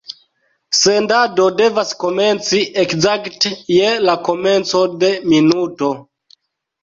[0.77, 5.91] Sendado devas komenci ekzakte je la komenco de minuto.